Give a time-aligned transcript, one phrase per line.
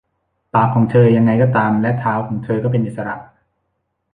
[0.53, 3.15] ปากของเธอ ยังไงก็ตาม และเท้าของเธอก็เป็นอิสระ